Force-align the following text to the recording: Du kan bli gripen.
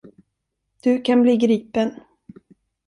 Du 0.83 1.01
kan 1.01 1.21
bli 1.23 1.37
gripen. 1.37 1.95